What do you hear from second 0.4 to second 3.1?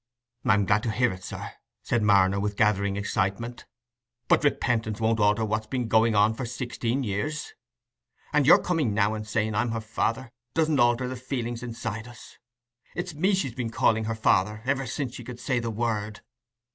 "I'm glad to hear it, sir," said Marner, with gathering